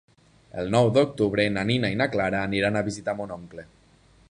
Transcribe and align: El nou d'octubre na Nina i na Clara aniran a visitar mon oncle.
El 0.61 0.71
nou 0.75 0.89
d'octubre 0.95 1.45
na 1.57 1.65
Nina 1.71 1.93
i 1.95 1.99
na 2.01 2.09
Clara 2.15 2.41
aniran 2.49 2.79
a 2.81 2.85
visitar 2.91 3.17
mon 3.21 3.37
oncle. 3.39 3.71